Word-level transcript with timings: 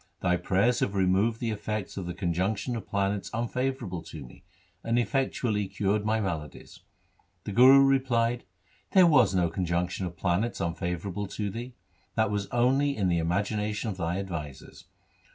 Thy 0.21 0.35
prayers 0.35 0.79
have 0.79 0.95
removed 0.95 1.39
the 1.39 1.51
effects 1.51 1.95
of 1.95 2.07
the 2.07 2.15
conjunction 2.15 2.75
of 2.75 2.87
planets 2.89 3.29
unfavourable 3.35 4.01
to 4.05 4.25
me, 4.25 4.43
and 4.83 4.97
effectually 4.97 5.67
cured 5.67 6.03
my 6.03 6.19
maladies.' 6.19 6.79
The 7.43 7.51
Guru 7.51 7.85
replied,' 7.85 8.43
There 8.93 9.05
was 9.05 9.35
no 9.35 9.47
conjunction 9.51 10.07
of 10.07 10.17
planets 10.17 10.59
unfavourable 10.59 11.27
to 11.27 11.51
thee. 11.51 11.75
That 12.15 12.31
was 12.31 12.47
only 12.47 12.97
in 12.97 13.09
the 13.09 13.19
imagina 13.19 13.71
tion 13.75 13.91
of 13.91 13.97
thy 13.97 14.17
advisers. 14.17 14.85